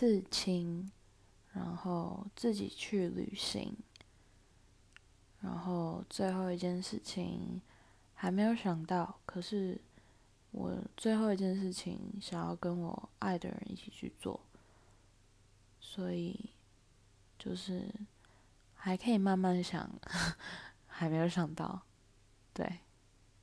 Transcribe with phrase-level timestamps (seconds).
[0.00, 0.90] 刺青，
[1.52, 3.76] 然后自己去旅行。
[5.42, 7.60] 然后最后一件事情
[8.14, 9.78] 还没有想到，可是
[10.52, 14.40] 我最后一件事情想要跟我爱的人一起去做。
[15.78, 16.48] 所以
[17.38, 17.94] 就是
[18.74, 19.90] 还可以慢慢想，
[20.88, 21.82] 还没有想到，
[22.54, 22.78] 对。